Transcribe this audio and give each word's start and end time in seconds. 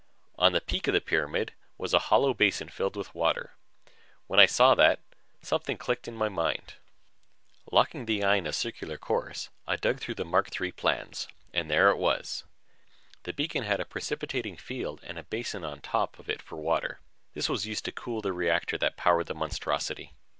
On 0.39 0.51
the 0.51 0.61
peak 0.61 0.87
of 0.87 0.95
the 0.95 0.99
pyramid 0.99 1.53
was 1.77 1.93
a 1.93 1.99
hollow 2.09 2.33
basin 2.33 2.69
filled 2.69 2.95
with 2.95 3.13
water. 3.13 3.53
When 4.25 4.39
I 4.39 4.47
saw 4.47 4.73
that, 4.73 4.99
something 5.43 5.77
clicked 5.77 6.07
in 6.07 6.15
my 6.15 6.27
mind. 6.27 6.73
Locking 7.71 8.07
the 8.07 8.23
eye 8.23 8.37
in 8.37 8.47
a 8.47 8.51
circular 8.51 8.97
course, 8.97 9.49
I 9.67 9.75
dug 9.75 9.99
through 9.99 10.15
the 10.15 10.25
Mark 10.25 10.59
III 10.59 10.71
plans 10.71 11.27
and 11.53 11.69
there 11.69 11.91
it 11.91 11.97
was. 11.99 12.45
The 13.25 13.33
beacon 13.33 13.61
had 13.61 13.79
a 13.79 13.85
precipitating 13.85 14.57
field 14.57 15.01
and 15.03 15.19
a 15.19 15.23
basin 15.23 15.63
on 15.63 15.81
top 15.81 16.17
of 16.17 16.31
it 16.31 16.41
for 16.41 16.55
water; 16.55 16.99
this 17.35 17.47
was 17.47 17.67
used 17.67 17.85
to 17.85 17.91
cool 17.91 18.21
the 18.23 18.33
reactor 18.33 18.79
that 18.79 18.97
powered 18.97 19.27
the 19.27 19.35
monstrosity. 19.35 20.13